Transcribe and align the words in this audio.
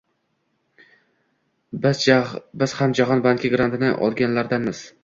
Biz 2.59 2.75
ham 2.81 2.97
Jahon 3.03 3.25
banki 3.29 3.57
grantini 3.57 3.97
olganlardanmiz 4.09 4.85